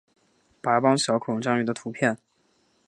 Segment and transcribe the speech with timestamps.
[0.63, 2.17] 白斑小孔蟾鱼的图片